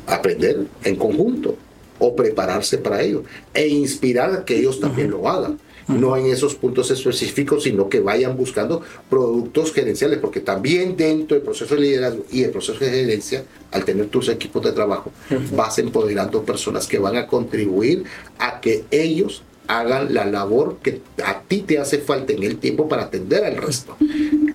aprender 0.07 0.65
en 0.83 0.95
conjunto 0.95 1.55
o 1.99 2.15
prepararse 2.15 2.77
para 2.77 3.01
ello 3.01 3.23
e 3.53 3.67
inspirar 3.67 4.33
a 4.33 4.45
que 4.45 4.57
ellos 4.57 4.79
también 4.79 5.11
lo 5.11 5.27
hagan 5.29 5.59
no 5.87 6.15
en 6.17 6.27
esos 6.27 6.55
puntos 6.55 6.91
específicos, 6.91 7.63
sino 7.63 7.89
que 7.89 7.99
vayan 7.99 8.37
buscando 8.37 8.81
productos 9.09 9.73
gerenciales, 9.73 10.19
porque 10.19 10.39
también 10.39 10.95
dentro 10.95 11.35
del 11.35 11.43
proceso 11.43 11.75
de 11.75 11.81
liderazgo 11.81 12.25
y 12.31 12.43
el 12.43 12.51
proceso 12.51 12.79
de 12.79 12.91
gerencia, 12.91 13.43
al 13.71 13.85
tener 13.85 14.07
tus 14.07 14.29
equipos 14.29 14.63
de 14.63 14.71
trabajo, 14.71 15.11
vas 15.55 15.77
empoderando 15.79 16.43
personas 16.43 16.87
que 16.87 16.99
van 16.99 17.17
a 17.17 17.27
contribuir 17.27 18.03
a 18.39 18.61
que 18.61 18.85
ellos 18.91 19.43
hagan 19.67 20.13
la 20.13 20.25
labor 20.25 20.77
que 20.83 21.01
a 21.23 21.41
ti 21.41 21.61
te 21.61 21.79
hace 21.79 21.99
falta 21.99 22.33
en 22.33 22.43
el 22.43 22.57
tiempo 22.57 22.87
para 22.87 23.03
atender 23.03 23.45
al 23.45 23.57
resto. 23.57 23.95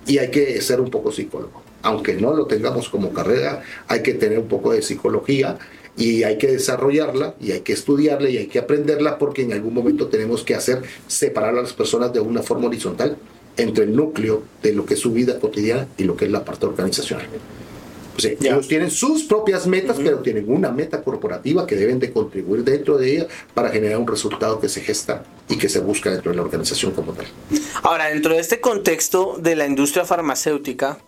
Y 0.05 0.17
hay 0.17 0.29
que 0.29 0.61
ser 0.61 0.79
un 0.79 0.89
poco 0.89 1.11
psicólogo. 1.11 1.63
Aunque 1.81 2.13
no 2.13 2.33
lo 2.33 2.45
tengamos 2.45 2.89
como 2.89 3.11
carrera, 3.11 3.63
hay 3.87 4.03
que 4.03 4.13
tener 4.13 4.39
un 4.39 4.47
poco 4.47 4.71
de 4.71 4.81
psicología 4.81 5.57
y 5.99 6.23
hay 6.23 6.37
que 6.37 6.47
desarrollarla 6.47 7.35
y 7.41 7.51
hay 7.51 7.59
que 7.59 7.73
estudiarla 7.73 8.29
y 8.29 8.37
hay 8.37 8.47
que 8.47 8.57
aprenderla 8.57 9.17
porque 9.17 9.41
en 9.41 9.51
algún 9.51 9.73
momento 9.73 10.07
tenemos 10.07 10.43
que 10.43 10.55
hacer 10.55 10.81
separar 11.07 11.55
a 11.55 11.61
las 11.61 11.73
personas 11.73 12.13
de 12.13 12.21
una 12.21 12.41
forma 12.41 12.67
horizontal 12.67 13.17
entre 13.57 13.83
el 13.83 13.93
núcleo 13.93 14.41
de 14.63 14.73
lo 14.73 14.85
que 14.85 14.93
es 14.93 14.99
su 15.01 15.11
vida 15.11 15.37
cotidiana 15.39 15.87
y 15.97 16.05
lo 16.05 16.15
que 16.15 16.25
es 16.25 16.31
la 16.31 16.45
parte 16.45 16.65
organizacional. 16.65 17.27
ellos 18.17 18.67
tienen 18.69 18.89
sus 18.89 19.23
propias 19.23 19.67
metas, 19.67 19.97
pero 19.97 20.19
tienen 20.19 20.45
una 20.47 20.71
meta 20.71 21.01
corporativa 21.01 21.67
que 21.67 21.75
deben 21.75 21.99
de 21.99 22.13
contribuir 22.13 22.63
dentro 22.63 22.97
de 22.97 23.17
ella 23.17 23.27
para 23.53 23.69
generar 23.69 23.97
un 23.97 24.07
resultado 24.07 24.61
que 24.61 24.69
se 24.69 24.79
gesta 24.79 25.25
y 25.49 25.57
que 25.57 25.67
se 25.67 25.81
busca 25.81 26.11
dentro 26.11 26.31
de 26.31 26.37
la 26.37 26.43
organización 26.43 26.93
como 26.93 27.11
tal. 27.11 27.25
Ahora, 27.83 28.05
dentro 28.05 28.33
de 28.33 28.39
este 28.39 28.61
contexto 28.61 29.35
de 29.37 29.57
la 29.57 29.65
industria 29.65 30.05
farmacéutica, 30.05 30.99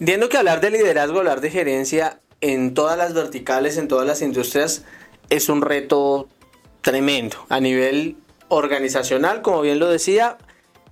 entiendo 0.00 0.28
que 0.28 0.38
hablar 0.38 0.60
de 0.60 0.70
liderazgo, 0.70 1.18
hablar 1.18 1.40
de 1.40 1.50
gerencia 1.50 2.20
en 2.40 2.74
todas 2.74 2.96
las 2.96 3.14
verticales, 3.14 3.76
en 3.76 3.88
todas 3.88 4.06
las 4.06 4.22
industrias, 4.22 4.84
es 5.28 5.48
un 5.48 5.62
reto 5.62 6.28
tremendo 6.80 7.36
a 7.48 7.60
nivel 7.60 8.16
organizacional, 8.48 9.42
como 9.42 9.60
bien 9.60 9.78
lo 9.78 9.88
decía, 9.88 10.38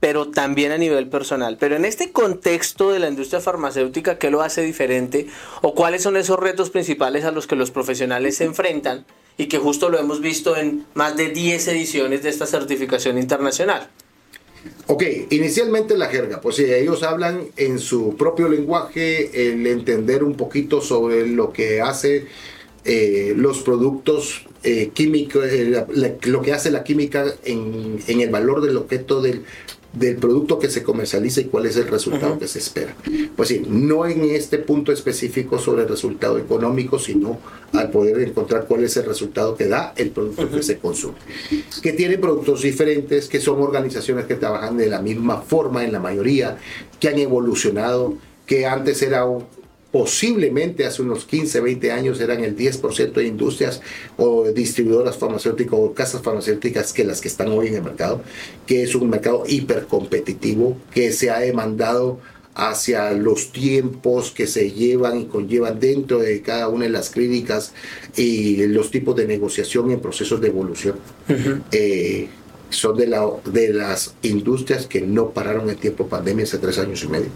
pero 0.00 0.30
también 0.30 0.72
a 0.72 0.78
nivel 0.78 1.08
personal. 1.08 1.56
Pero 1.58 1.76
en 1.76 1.84
este 1.84 2.12
contexto 2.12 2.90
de 2.90 3.00
la 3.00 3.08
industria 3.08 3.40
farmacéutica, 3.40 4.18
¿qué 4.18 4.30
lo 4.30 4.42
hace 4.42 4.62
diferente? 4.62 5.26
¿O 5.62 5.74
cuáles 5.74 6.02
son 6.02 6.16
esos 6.16 6.38
retos 6.38 6.70
principales 6.70 7.24
a 7.24 7.32
los 7.32 7.46
que 7.46 7.56
los 7.56 7.70
profesionales 7.70 8.36
se 8.36 8.44
enfrentan? 8.44 9.04
Y 9.36 9.46
que 9.46 9.58
justo 9.58 9.88
lo 9.88 9.98
hemos 9.98 10.20
visto 10.20 10.56
en 10.56 10.86
más 10.94 11.16
de 11.16 11.30
10 11.30 11.68
ediciones 11.68 12.22
de 12.22 12.28
esta 12.28 12.46
certificación 12.46 13.18
internacional. 13.18 13.88
Ok, 14.86 15.04
inicialmente 15.30 15.96
la 15.96 16.06
jerga, 16.06 16.40
pues 16.40 16.56
si 16.56 16.64
ellos 16.64 17.02
hablan 17.02 17.42
en 17.56 17.78
su 17.78 18.16
propio 18.16 18.48
lenguaje, 18.48 19.50
el 19.50 19.66
entender 19.66 20.24
un 20.24 20.34
poquito 20.34 20.80
sobre 20.80 21.26
lo 21.26 21.52
que 21.52 21.80
hace 21.80 22.26
eh, 22.84 23.34
los 23.36 23.60
productos 23.60 24.46
eh, 24.62 24.90
químicos, 24.94 25.44
eh, 25.44 25.84
lo 26.22 26.42
que 26.42 26.52
hace 26.52 26.70
la 26.70 26.84
química 26.84 27.26
en, 27.44 27.98
en, 28.06 28.20
el 28.20 28.30
valor 28.30 28.62
del 28.62 28.78
objeto 28.78 29.20
del 29.20 29.44
del 29.92 30.16
producto 30.16 30.58
que 30.58 30.68
se 30.68 30.82
comercializa 30.82 31.40
y 31.40 31.44
cuál 31.44 31.66
es 31.66 31.76
el 31.76 31.88
resultado 31.88 32.38
que 32.38 32.46
se 32.46 32.58
espera. 32.58 32.94
Pues 33.36 33.48
sí, 33.48 33.62
no 33.68 34.06
en 34.06 34.24
este 34.24 34.58
punto 34.58 34.92
específico 34.92 35.58
sobre 35.58 35.82
el 35.82 35.88
resultado 35.88 36.38
económico, 36.38 36.98
sino 36.98 37.38
al 37.72 37.90
poder 37.90 38.20
encontrar 38.20 38.66
cuál 38.66 38.84
es 38.84 38.96
el 38.96 39.06
resultado 39.06 39.56
que 39.56 39.66
da 39.66 39.94
el 39.96 40.10
producto 40.10 40.50
que 40.50 40.62
se 40.62 40.78
consume. 40.78 41.16
Que 41.82 41.92
tiene 41.92 42.18
productos 42.18 42.62
diferentes, 42.62 43.28
que 43.28 43.40
son 43.40 43.62
organizaciones 43.62 44.26
que 44.26 44.34
trabajan 44.34 44.76
de 44.76 44.88
la 44.88 45.00
misma 45.00 45.40
forma 45.40 45.84
en 45.84 45.92
la 45.92 46.00
mayoría, 46.00 46.58
que 47.00 47.08
han 47.08 47.18
evolucionado, 47.18 48.14
que 48.46 48.66
antes 48.66 49.02
era 49.02 49.24
un, 49.24 49.44
posiblemente 49.90 50.84
hace 50.84 51.02
unos 51.02 51.24
15, 51.24 51.60
20 51.60 51.92
años 51.92 52.20
eran 52.20 52.44
el 52.44 52.56
10% 52.56 53.12
de 53.12 53.26
industrias 53.26 53.80
o 54.16 54.44
distribuidoras 54.50 55.16
farmacéuticas 55.16 55.74
o 55.74 55.94
casas 55.94 56.22
farmacéuticas 56.22 56.92
que 56.92 57.04
las 57.04 57.20
que 57.20 57.28
están 57.28 57.48
hoy 57.48 57.68
en 57.68 57.76
el 57.76 57.82
mercado, 57.82 58.22
que 58.66 58.82
es 58.82 58.94
un 58.94 59.08
mercado 59.08 59.44
hipercompetitivo, 59.46 60.76
que 60.92 61.12
se 61.12 61.30
ha 61.30 61.38
demandado 61.40 62.20
hacia 62.54 63.12
los 63.12 63.52
tiempos 63.52 64.32
que 64.32 64.46
se 64.46 64.72
llevan 64.72 65.20
y 65.20 65.24
conllevan 65.26 65.78
dentro 65.78 66.18
de 66.18 66.42
cada 66.42 66.68
una 66.68 66.84
de 66.84 66.90
las 66.90 67.08
clínicas 67.10 67.72
y 68.16 68.66
los 68.66 68.90
tipos 68.90 69.14
de 69.16 69.26
negociación 69.26 69.90
en 69.92 70.00
procesos 70.00 70.40
de 70.40 70.48
evolución. 70.48 70.96
Eh, 71.70 72.28
son 72.70 72.96
de, 72.98 73.06
la, 73.06 73.26
de 73.46 73.72
las 73.72 74.14
industrias 74.22 74.86
que 74.86 75.00
no 75.00 75.30
pararon 75.30 75.70
el 75.70 75.76
tiempo 75.76 76.08
pandemia 76.08 76.44
hace 76.44 76.58
tres 76.58 76.78
años 76.78 77.02
y 77.04 77.08
medio. 77.08 77.28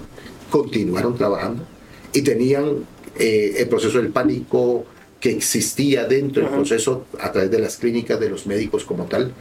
Continuaron 0.51 1.17
trabajando 1.17 1.65
y 2.13 2.23
tenían 2.23 2.87
eh, 3.19 3.55
el 3.59 3.69
proceso 3.69 3.99
del 3.99 4.11
pánico 4.11 4.85
que 5.21 5.31
existía 5.31 6.05
dentro 6.05 6.43
del 6.43 6.53
proceso 6.53 7.07
a 7.21 7.31
través 7.31 7.51
de 7.51 7.61
las 7.61 7.77
clínicas 7.77 8.19
de 8.19 8.29
los 8.29 8.47
médicos 8.47 8.85
como 8.85 9.05
tal. 9.05 9.33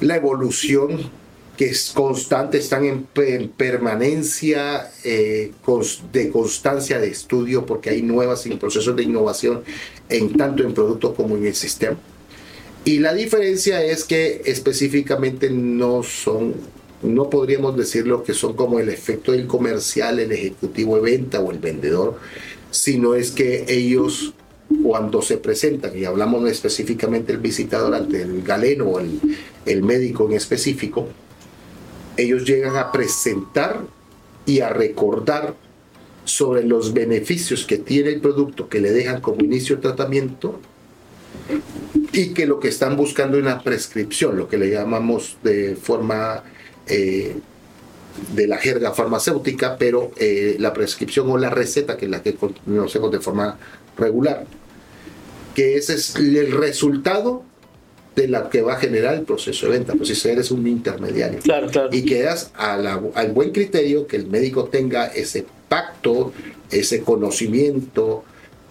La 0.00 0.16
evolución 0.16 1.10
que 1.56 1.66
es 1.66 1.92
constante, 1.94 2.58
están 2.58 2.84
en, 2.84 3.06
permanencia 3.48 4.90
eh, 5.04 5.52
de 6.12 6.30
constancia 6.30 6.98
de 6.98 7.08
estudio 7.08 7.64
porque 7.64 7.90
hay 7.90 8.02
nuevos 8.02 8.44
procesos 8.58 8.96
de 8.96 9.04
innovación 9.04 9.62
en 10.08 10.36
tanto 10.36 10.64
en 10.64 10.74
producto 10.74 11.14
como 11.14 11.36
en 11.36 11.46
el 11.46 11.54
sistema. 11.54 11.96
Y 12.84 12.98
la 12.98 13.14
diferencia 13.14 13.82
es 13.82 14.04
que 14.04 14.42
específicamente 14.44 15.48
no 15.48 16.02
son 16.02 16.54
no 17.04 17.30
podríamos 17.30 17.76
decirlo 17.76 18.22
que 18.22 18.34
son 18.34 18.54
como 18.54 18.78
el 18.78 18.88
efecto 18.88 19.32
del 19.32 19.46
comercial, 19.46 20.18
el 20.18 20.32
ejecutivo 20.32 20.96
de 20.96 21.02
venta 21.02 21.40
o 21.40 21.50
el 21.50 21.58
vendedor, 21.58 22.18
sino 22.70 23.14
es 23.14 23.30
que 23.30 23.64
ellos 23.68 24.34
cuando 24.82 25.22
se 25.22 25.36
presentan, 25.36 25.96
y 25.96 26.04
hablamos 26.04 26.48
específicamente 26.50 27.32
del 27.32 27.40
visitador 27.40 27.94
ante 27.94 28.22
el 28.22 28.42
galeno 28.42 28.86
o 28.86 29.00
el, 29.00 29.20
el 29.66 29.82
médico 29.82 30.26
en 30.26 30.32
específico, 30.34 31.08
ellos 32.16 32.44
llegan 32.44 32.76
a 32.76 32.90
presentar 32.90 33.80
y 34.46 34.60
a 34.60 34.70
recordar 34.70 35.54
sobre 36.24 36.64
los 36.64 36.92
beneficios 36.94 37.64
que 37.64 37.78
tiene 37.78 38.10
el 38.10 38.20
producto 38.20 38.68
que 38.68 38.80
le 38.80 38.90
dejan 38.90 39.20
como 39.20 39.44
inicio 39.44 39.76
de 39.76 39.82
tratamiento 39.82 40.58
y 42.12 42.32
que 42.32 42.46
lo 42.46 42.60
que 42.60 42.68
están 42.68 42.96
buscando 42.96 43.36
es 43.36 43.42
una 43.42 43.60
prescripción, 43.60 44.36
lo 44.36 44.48
que 44.48 44.56
le 44.56 44.70
llamamos 44.70 45.36
de 45.42 45.76
forma 45.76 46.44
eh, 46.86 47.36
de 48.34 48.46
la 48.46 48.58
jerga 48.58 48.92
farmacéutica, 48.92 49.76
pero 49.76 50.12
eh, 50.16 50.56
la 50.58 50.72
prescripción 50.72 51.30
o 51.30 51.38
la 51.38 51.50
receta, 51.50 51.96
que 51.96 52.04
es 52.04 52.10
la 52.10 52.22
que 52.22 52.34
conocemos 52.34 53.10
de 53.10 53.20
forma 53.20 53.58
regular, 53.96 54.44
que 55.54 55.76
ese 55.76 55.94
es 55.94 56.16
el 56.16 56.52
resultado 56.52 57.42
de 58.14 58.28
la 58.28 58.48
que 58.48 58.62
va 58.62 58.74
a 58.74 58.76
generar 58.76 59.14
el 59.14 59.22
proceso 59.22 59.66
de 59.66 59.72
venta. 59.72 59.94
Pues 59.94 60.16
si 60.16 60.28
eres 60.28 60.50
un 60.50 60.66
intermediario 60.66 61.40
claro, 61.40 61.68
y 61.90 62.04
quedas 62.04 62.52
al 62.54 63.32
buen 63.32 63.50
criterio 63.50 64.06
que 64.06 64.16
el 64.16 64.26
médico 64.26 64.64
tenga 64.64 65.06
ese 65.06 65.44
pacto, 65.68 66.32
ese 66.70 67.02
conocimiento, 67.02 68.24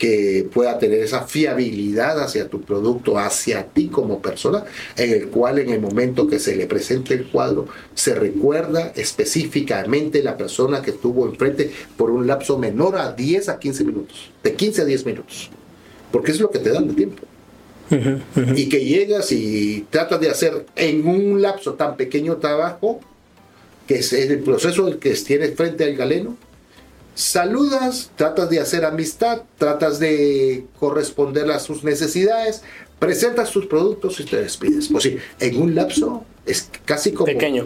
que 0.04 0.46
pueda 0.52 0.78
tener 0.80 1.00
esa 1.00 1.22
fiabilidad 1.22 2.22
hacia 2.22 2.50
tu 2.50 2.60
producto, 2.60 3.18
hacia 3.18 3.68
ti 3.68 3.88
como 3.88 4.22
persona, 4.22 4.66
en 4.98 5.12
el 5.12 5.30
cual 5.30 5.60
en 5.60 5.70
el 5.70 5.80
momento 5.80 6.28
que 6.28 6.40
se 6.40 6.58
le 6.58 6.66
presente 6.66 7.14
el 7.14 7.28
cuadro, 7.28 7.70
se 7.94 8.14
recuerda 8.14 8.92
específicamente 8.98 10.22
la 10.22 10.36
persona 10.36 10.82
que 10.82 10.92
estuvo 10.92 11.26
enfrente 11.26 11.72
por 11.96 12.12
un 12.12 12.28
lapso 12.28 12.58
menor 12.58 12.98
a 12.98 13.14
10 13.14 13.48
a 13.48 13.58
15 13.58 13.86
minutos, 13.86 14.30
de 14.44 14.54
15 14.54 14.82
a 14.82 14.86
10 14.86 15.06
minutos, 15.06 15.50
porque 16.12 16.32
es 16.32 16.42
lo 16.42 16.52
que 16.52 16.60
te 16.60 16.72
dan 16.72 16.90
de 16.90 16.96
tiempo. 16.96 17.24
Y 18.58 18.68
que 18.68 18.84
llegas 18.84 19.32
y 19.32 19.86
tratas 19.90 20.20
de 20.20 20.30
hacer 20.30 20.66
en 20.76 21.08
un 21.08 21.42
lapso 21.42 21.76
tan 21.76 21.96
pequeño 21.96 22.36
trabajo, 22.38 23.00
que 23.88 24.00
es 24.00 24.12
el 24.12 24.40
proceso 24.40 25.00
que 25.00 25.12
tienes 25.12 25.56
frente 25.56 25.86
al 25.86 25.96
galeno, 25.96 26.36
saludas, 27.16 28.12
tratas 28.16 28.50
de 28.50 28.60
hacer 28.60 28.86
amistad, 28.86 29.44
tratas 29.58 30.00
de 30.00 30.66
corresponder 30.80 31.52
a 31.52 31.60
sus 31.60 31.84
necesidades, 31.84 32.64
presentas 33.00 33.52
tus 33.52 33.66
productos 33.66 34.20
y 34.20 34.26
te 34.26 34.42
despides. 34.42 34.88
Pues 34.90 35.04
sí, 35.04 35.18
en 35.40 35.62
un 35.62 35.76
lapso 35.76 36.26
es 36.46 36.70
casi 36.86 37.12
como 37.12 37.26
Pequeño, 37.26 37.66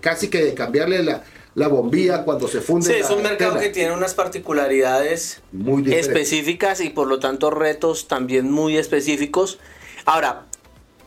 casi 0.00 0.28
que 0.28 0.44
de 0.44 0.54
cambiarle 0.54 1.02
la, 1.02 1.24
la 1.54 1.68
bombilla 1.68 2.22
cuando 2.24 2.48
se 2.48 2.60
funde. 2.60 2.92
Sí, 2.92 3.00
es 3.00 3.10
un 3.10 3.22
mercado 3.22 3.58
que 3.58 3.70
tiene 3.70 3.92
unas 3.92 4.14
particularidades 4.14 5.40
muy 5.52 5.92
específicas 5.92 6.80
y 6.80 6.90
por 6.90 7.08
lo 7.08 7.18
tanto 7.18 7.50
retos 7.50 8.08
también 8.08 8.50
muy 8.50 8.76
específicos. 8.76 9.58
Ahora, 10.04 10.44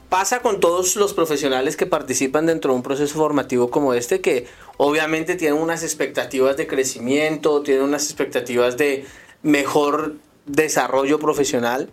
pasa 0.09 0.41
con 0.41 0.59
todos 0.59 0.95
los 0.95 1.13
profesionales 1.13 1.77
que 1.77 1.85
participan 1.85 2.47
dentro 2.47 2.71
de 2.71 2.77
un 2.77 2.83
proceso 2.83 3.15
formativo 3.15 3.69
como 3.69 3.93
este, 3.93 4.21
que 4.21 4.47
obviamente 4.77 5.35
tienen 5.35 5.61
unas 5.61 5.83
expectativas 5.83 6.57
de 6.57 6.67
crecimiento, 6.67 7.61
tienen 7.61 7.83
unas 7.83 8.05
expectativas 8.05 8.75
de 8.75 9.05
mejor 9.43 10.15
desarrollo 10.47 11.19
profesional. 11.19 11.91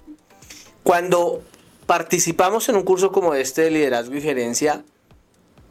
Cuando 0.82 1.42
participamos 1.86 2.68
en 2.70 2.76
un 2.76 2.82
curso 2.82 3.12
como 3.12 3.34
este 3.34 3.62
de 3.62 3.70
liderazgo 3.70 4.16
y 4.16 4.22
gerencia, 4.22 4.82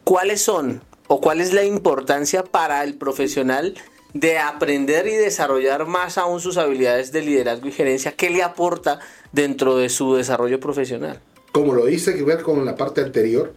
¿cuáles 0.04 0.40
son 0.40 0.82
o 1.08 1.20
cuál 1.20 1.40
es 1.40 1.52
la 1.52 1.64
importancia 1.64 2.44
para 2.44 2.84
el 2.84 2.94
profesional 2.94 3.74
de 4.14 4.38
aprender 4.38 5.08
y 5.08 5.14
desarrollar 5.14 5.86
más 5.86 6.16
aún 6.16 6.40
sus 6.40 6.58
habilidades 6.58 7.10
de 7.10 7.22
liderazgo 7.22 7.66
y 7.66 7.72
gerencia? 7.72 8.12
¿Qué 8.12 8.30
le 8.30 8.44
aporta 8.44 9.00
dentro 9.32 9.76
de 9.76 9.88
su 9.88 10.14
desarrollo 10.14 10.60
profesional? 10.60 11.20
Como 11.56 11.72
lo 11.72 11.86
dice 11.86 12.14
que 12.14 12.22
ver 12.22 12.42
con 12.42 12.62
la 12.66 12.76
parte 12.76 13.00
anterior, 13.00 13.54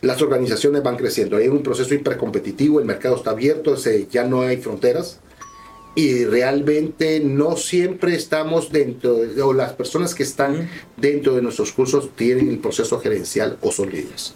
las 0.00 0.22
organizaciones 0.22 0.80
van 0.84 0.94
creciendo. 0.94 1.38
Hay 1.38 1.48
un 1.48 1.64
proceso 1.64 1.92
hipercompetitivo, 1.92 2.78
el 2.78 2.86
mercado 2.86 3.16
está 3.16 3.32
abierto, 3.32 3.74
ya 4.12 4.22
no 4.22 4.42
hay 4.42 4.58
fronteras 4.58 5.18
y 5.96 6.24
realmente 6.24 7.18
no 7.18 7.56
siempre 7.56 8.14
estamos 8.14 8.70
dentro, 8.70 9.18
o 9.44 9.52
las 9.54 9.72
personas 9.72 10.14
que 10.14 10.22
están 10.22 10.70
dentro 10.96 11.34
de 11.34 11.42
nuestros 11.42 11.72
cursos 11.72 12.10
tienen 12.14 12.48
el 12.48 12.60
proceso 12.60 13.00
gerencial 13.00 13.58
o 13.60 13.72
son 13.72 13.90
líderes. 13.90 14.34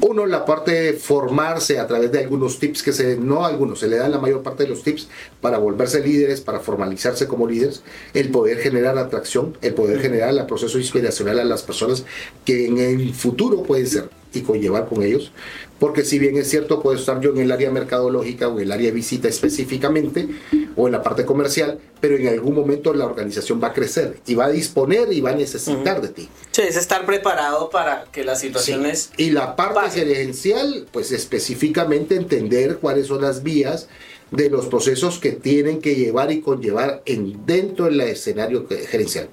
Uno, 0.00 0.26
la 0.26 0.44
parte 0.44 0.72
de 0.72 0.92
formarse 0.94 1.78
a 1.78 1.86
través 1.86 2.12
de 2.12 2.20
algunos 2.20 2.58
tips 2.58 2.82
que 2.82 2.92
se, 2.92 3.16
no 3.16 3.44
algunos, 3.44 3.80
se 3.80 3.88
le 3.88 3.96
dan 3.96 4.10
la 4.10 4.18
mayor 4.18 4.42
parte 4.42 4.64
de 4.64 4.68
los 4.68 4.82
tips 4.82 5.08
para 5.40 5.58
volverse 5.58 6.00
líderes, 6.00 6.40
para 6.40 6.60
formalizarse 6.60 7.26
como 7.26 7.46
líderes, 7.46 7.82
el 8.14 8.30
poder 8.30 8.58
generar 8.58 8.98
atracción, 8.98 9.56
el 9.62 9.74
poder 9.74 10.00
generar 10.00 10.30
el 10.30 10.46
proceso 10.46 10.78
inspiracional 10.78 11.38
a 11.38 11.44
las 11.44 11.62
personas 11.62 12.04
que 12.44 12.66
en 12.66 12.78
el 12.78 13.14
futuro 13.14 13.62
pueden 13.62 13.86
ser 13.86 14.21
y 14.32 14.42
conllevar 14.42 14.88
con 14.88 15.02
ellos, 15.02 15.32
porque 15.78 16.04
si 16.04 16.18
bien 16.18 16.36
es 16.36 16.48
cierto, 16.48 16.80
puedo 16.80 16.96
estar 16.96 17.20
yo 17.20 17.30
en 17.30 17.38
el 17.38 17.52
área 17.52 17.70
mercadológica 17.70 18.48
o 18.48 18.58
en 18.58 18.66
el 18.66 18.72
área 18.72 18.86
de 18.86 18.92
visita 18.92 19.28
específicamente, 19.28 20.28
o 20.76 20.86
en 20.86 20.92
la 20.92 21.02
parte 21.02 21.24
comercial, 21.24 21.78
pero 22.00 22.16
en 22.16 22.28
algún 22.28 22.54
momento 22.54 22.94
la 22.94 23.04
organización 23.04 23.60
va 23.62 23.68
a 23.68 23.72
crecer 23.72 24.18
y 24.26 24.34
va 24.34 24.46
a 24.46 24.50
disponer 24.50 25.12
y 25.12 25.20
va 25.20 25.30
a 25.30 25.34
necesitar 25.34 26.00
de 26.00 26.08
ti. 26.08 26.28
Sí, 26.52 26.62
es 26.62 26.76
estar 26.76 27.04
preparado 27.04 27.68
para 27.70 28.04
que 28.12 28.24
las 28.24 28.40
situaciones... 28.40 29.10
Y 29.16 29.30
la 29.30 29.56
parte 29.56 29.90
gerencial, 29.90 30.86
pues 30.92 31.12
específicamente 31.12 32.16
entender 32.16 32.78
cuáles 32.78 33.08
son 33.08 33.22
las 33.22 33.42
vías 33.42 33.88
de 34.30 34.48
los 34.48 34.66
procesos 34.66 35.18
que 35.18 35.32
tienen 35.32 35.80
que 35.80 35.94
llevar 35.94 36.32
y 36.32 36.40
conllevar 36.40 37.02
en, 37.04 37.44
dentro 37.44 37.84
del 37.84 38.00
escenario 38.00 38.66
gerencial. 38.68 39.28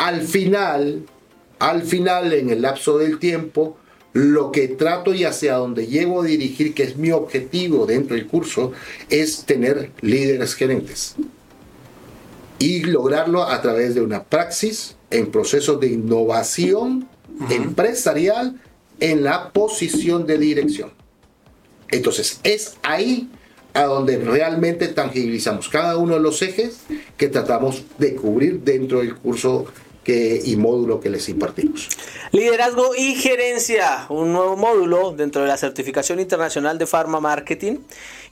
Al 0.00 0.22
final, 0.22 1.02
al 1.58 1.82
final, 1.82 2.32
en 2.32 2.50
el 2.50 2.62
lapso 2.62 2.98
del 2.98 3.18
tiempo, 3.18 3.76
lo 4.14 4.52
que 4.52 4.68
trato 4.68 5.12
y 5.12 5.24
hacia 5.24 5.56
donde 5.56 5.88
llevo 5.88 6.22
a 6.22 6.24
dirigir, 6.24 6.72
que 6.72 6.84
es 6.84 6.96
mi 6.96 7.10
objetivo 7.10 7.84
dentro 7.84 8.16
del 8.16 8.28
curso, 8.28 8.72
es 9.10 9.44
tener 9.44 9.90
líderes 10.00 10.54
gerentes. 10.54 11.16
Y 12.60 12.84
lograrlo 12.84 13.42
a 13.42 13.60
través 13.60 13.94
de 13.94 14.00
una 14.00 14.22
praxis 14.22 14.96
en 15.10 15.30
procesos 15.30 15.80
de 15.80 15.88
innovación 15.88 17.08
empresarial 17.50 18.60
en 19.00 19.24
la 19.24 19.52
posición 19.52 20.26
de 20.26 20.38
dirección. 20.38 20.92
Entonces, 21.90 22.40
es 22.44 22.76
ahí 22.82 23.28
a 23.74 23.84
donde 23.84 24.18
realmente 24.18 24.86
tangibilizamos 24.86 25.68
cada 25.68 25.96
uno 25.96 26.14
de 26.14 26.20
los 26.20 26.40
ejes 26.42 26.78
que 27.16 27.28
tratamos 27.28 27.82
de 27.98 28.14
cubrir 28.14 28.60
dentro 28.60 29.00
del 29.00 29.16
curso 29.16 29.66
que, 30.04 30.40
y 30.44 30.56
módulo 30.56 31.00
que 31.00 31.10
les 31.10 31.28
impartimos. 31.28 31.88
Liderazgo 32.30 32.94
y 32.94 33.14
gerencia, 33.14 34.06
un 34.08 34.32
nuevo 34.32 34.56
módulo 34.56 35.12
dentro 35.12 35.42
de 35.42 35.48
la 35.48 35.56
certificación 35.56 36.20
internacional 36.20 36.78
de 36.78 36.86
Pharma 36.86 37.20
Marketing. 37.20 37.78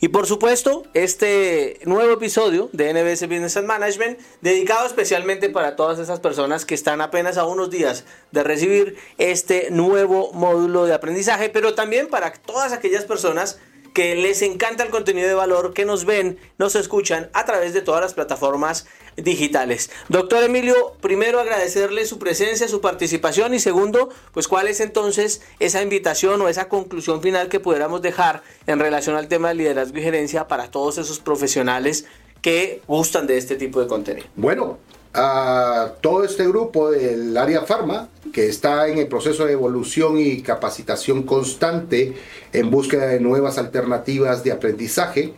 Y 0.01 0.09
por 0.09 0.27
supuesto, 0.27 0.85
este 0.95 1.79
nuevo 1.85 2.13
episodio 2.13 2.69
de 2.73 2.93
NBS 2.93 3.23
Business 3.23 3.57
and 3.57 3.67
Management, 3.67 4.19
dedicado 4.41 4.87
especialmente 4.87 5.49
para 5.49 5.77
todas 5.77 5.99
esas 5.99 6.21
personas 6.21 6.65
que 6.65 6.75
están 6.75 7.01
apenas 7.01 7.39
a 7.39 7.45
unos 7.45 7.71
días 7.71 8.05
de 8.33 8.43
recibir 8.43 8.97
este 9.19 9.71
nuevo 9.71 10.33
módulo 10.33 10.85
de 10.85 10.95
aprendizaje, 10.95 11.49
pero 11.49 11.75
también 11.75 12.09
para 12.09 12.33
todas 12.33 12.73
aquellas 12.73 13.05
personas 13.05 13.59
que 13.93 14.15
les 14.15 14.43
encanta 14.43 14.85
el 14.85 14.91
contenido 14.91 15.29
de 15.29 15.35
valor, 15.35 15.75
que 15.75 15.85
nos 15.85 16.05
ven, 16.05 16.39
nos 16.59 16.75
escuchan 16.75 17.31
a 17.33 17.45
través 17.45 17.75
de 17.75 17.83
todas 17.83 18.01
las 18.01 18.15
plataformas 18.15 18.87
digitales. 19.17 19.91
Doctor 20.09 20.43
Emilio, 20.45 20.95
primero 21.01 21.39
agradecerle 21.41 22.07
su 22.07 22.19
presencia, 22.19 22.69
su 22.69 22.81
participación 22.81 23.55
y 23.55 23.59
segundo, 23.59 24.09
pues 24.33 24.49
cuál 24.49 24.69
es 24.69 24.81
entonces 24.81 25.43
esa 25.61 25.83
invitación 25.83 26.41
o 26.41 26.49
esa 26.49 26.69
conclusión 26.69 27.21
final 27.21 27.49
que 27.49 27.61
pudiéramos 27.61 28.03
dejar 28.03 28.43
en 28.67 28.79
relación 28.79 29.17
al 29.17 29.29
tema 29.29 29.49
de 29.49 29.57
liderazgo 29.57 29.99
y 29.99 30.03
gerencia 30.03 30.49
para 30.49 30.71
todos 30.71 30.99
esos 30.99 31.21
profesionales 31.21 32.07
que 32.41 32.83
gustan 32.87 33.27
de 33.27 33.37
este 33.37 33.57
tipo 33.57 33.81
de 33.81 33.87
contenido. 33.87 34.27
Bueno, 34.35 34.79
a 35.15 35.95
todo 36.01 36.25
este 36.25 36.47
grupo 36.47 36.91
del 36.91 37.37
área 37.37 37.63
farma 37.63 38.09
que 38.33 38.49
está 38.49 38.89
en 38.89 38.99
el 38.99 39.09
proceso 39.09 39.45
de 39.45 39.53
evolución 39.53 40.19
y 40.19 40.41
capacitación 40.41 41.25
constante 41.25 42.15
en 42.53 42.71
búsqueda 42.71 43.07
de 43.07 43.21
nuevas 43.21 43.59
alternativas 43.59 44.43
de 44.43 44.53
aprendizaje. 44.53 45.35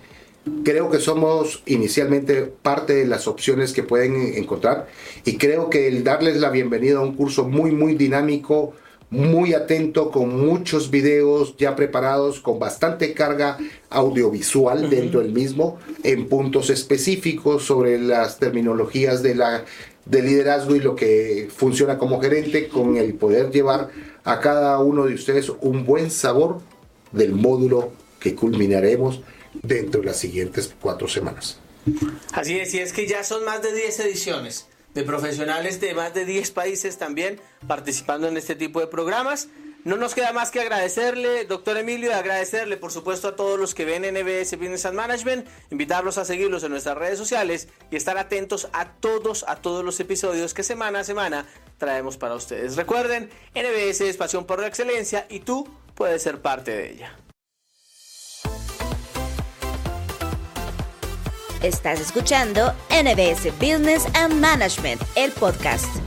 Creo 0.63 0.91
que 0.91 1.01
somos 1.01 1.63
inicialmente 1.67 2.43
parte 2.43 2.95
de 2.95 3.07
las 3.07 3.27
opciones 3.27 3.73
que 3.73 3.83
pueden 3.83 4.15
encontrar 4.37 4.87
y 5.25 5.39
creo 5.39 5.71
que 5.71 5.89
el 5.89 6.05
darles 6.05 6.37
la 6.37 6.51
bienvenida 6.51 6.99
a 6.99 7.03
un 7.03 7.17
curso 7.17 7.49
muy 7.49 7.73
muy 7.73 7.95
dinámico, 7.95 8.75
muy 9.15 9.55
atento, 9.55 10.11
con 10.11 10.45
muchos 10.45 10.91
videos 10.91 11.57
ya 11.57 11.77
preparados, 11.77 12.41
con 12.41 12.59
bastante 12.59 13.15
carga 13.15 13.59
audiovisual 13.89 14.91
dentro 14.91 15.21
del 15.21 15.33
mismo, 15.33 15.79
en 16.03 16.29
puntos 16.29 16.69
específicos 16.69 17.65
sobre 17.65 17.99
las 17.99 18.39
terminologías 18.39 19.23
de, 19.23 19.37
la, 19.37 19.65
de 20.05 20.23
liderazgo 20.23 20.75
y 20.75 20.81
lo 20.81 20.97
que 20.97 21.49
funciona 21.55 21.97
como 21.97 22.21
gerente, 22.21 22.69
con 22.69 22.97
el 22.97 23.15
poder 23.15 23.51
llevar 23.51 23.91
a 24.25 24.41
cada 24.41 24.81
uno 24.81 25.07
de 25.07 25.15
ustedes 25.15 25.51
un 25.61 25.87
buen 25.87 26.11
sabor 26.11 26.61
del 27.13 27.33
módulo 27.33 27.93
que 28.19 28.35
culminaremos 28.35 29.23
dentro 29.63 30.01
de 30.01 30.09
las 30.09 30.17
siguientes 30.17 30.75
cuatro 30.81 31.07
semanas. 31.07 31.59
Así 32.33 32.59
es, 32.59 32.75
y 32.75 32.81
es 32.81 32.93
que 32.93 33.07
ya 33.07 33.23
son 33.23 33.45
más 33.45 33.63
de 33.63 33.73
10 33.73 34.01
ediciones 34.01 34.67
de 34.95 35.03
profesionales 35.03 35.81
de 35.81 35.95
más 35.95 36.15
de 36.15 36.25
10 36.25 36.51
países 36.53 36.99
también 36.99 37.41
participando 37.67 38.29
en 38.29 38.37
este 38.37 38.55
tipo 38.55 38.81
de 38.81 38.87
programas. 38.87 39.49
No 39.85 39.97
nos 39.97 40.15
queda 40.15 40.33
más 40.33 40.51
que 40.51 40.61
agradecerle, 40.61 41.45
doctor 41.45 41.77
Emilio, 41.77 42.09
y 42.09 42.15
agradecerle, 42.15 42.79
por 42.79 42.91
supuesto, 42.91 43.29
a 43.29 43.37
todos 43.37 43.61
los 43.61 43.75
que 43.75 43.85
ven 43.85 44.03
NBS 44.03 44.57
Business 44.57 44.87
and 44.87 44.97
Management, 44.97 45.47
invitarlos 45.71 46.17
a 46.17 46.25
seguirlos 46.25 46.65
en 46.65 46.71
nuestras 46.71 46.97
redes 46.97 47.19
sociales 47.19 47.69
y 47.91 47.97
estar 47.97 48.17
atentos 48.17 48.69
a 48.73 48.93
todos, 48.93 49.45
a 49.47 49.57
todos 49.57 49.85
los 49.85 50.01
episodios 50.01 50.55
que 50.55 50.63
semana 50.63 51.01
a 51.01 51.05
semana 51.05 51.47
traemos 51.77 52.17
para 52.17 52.35
ustedes. 52.35 52.77
Recuerden, 52.77 53.29
NBS 53.55 54.01
es 54.03 54.17
pasión 54.17 54.47
por 54.47 54.59
la 54.59 54.69
excelencia 54.69 55.27
y 55.29 55.41
tú 55.41 55.69
puedes 55.95 56.23
ser 56.23 56.41
parte 56.41 56.71
de 56.71 56.93
ella. 56.93 57.24
Estás 61.65 61.99
escuchando 61.99 62.75
NBS 62.91 63.47
Business 63.59 64.07
and 64.15 64.35
Management, 64.35 65.01
el 65.17 65.33
podcast. 65.33 66.04